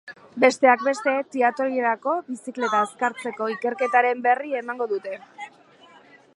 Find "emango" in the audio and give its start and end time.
4.65-4.89